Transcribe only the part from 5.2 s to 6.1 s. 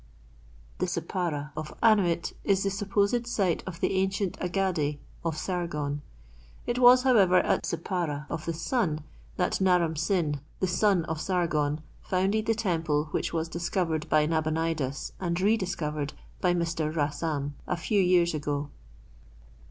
of Sargon.